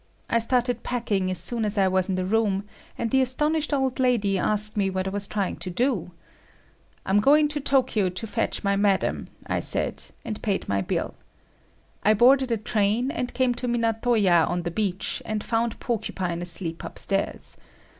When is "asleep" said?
16.41-16.83